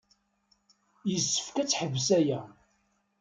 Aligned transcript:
Yessefk 1.09 1.55
ad 1.57 1.67
teḥbes 1.69 2.07
aya. 2.17 2.39